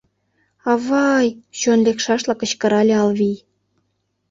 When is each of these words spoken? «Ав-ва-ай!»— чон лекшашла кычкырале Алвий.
«Ав-ва-ай!»— 0.71 1.27
чон 1.59 1.79
лекшашла 1.85 2.33
кычкырале 2.37 2.95
Алвий. 3.01 3.37